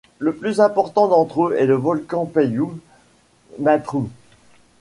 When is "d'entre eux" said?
1.07-1.55